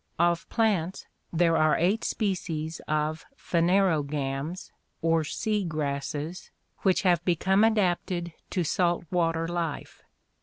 —Of 0.31 0.49
plants 0.49 1.05
there 1.31 1.55
are 1.57 1.77
eight 1.77 2.03
species 2.03 2.81
of 2.87 3.23
phanerogams 3.37 4.71
or 5.03 5.23
sea 5.23 5.63
grasses 5.63 6.49
which 6.79 7.03
have 7.03 7.23
become 7.23 7.63
adapted 7.63 8.33
to 8.49 8.63
salt 8.63 9.05
water 9.11 9.47
life. 9.47 10.01